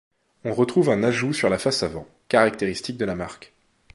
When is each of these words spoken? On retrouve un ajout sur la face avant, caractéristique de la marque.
On 0.45 0.55
retrouve 0.55 0.89
un 0.89 1.03
ajout 1.03 1.31
sur 1.31 1.47
la 1.47 1.59
face 1.59 1.83
avant, 1.83 2.07
caractéristique 2.27 2.97
de 2.97 3.05
la 3.05 3.13
marque. 3.13 3.53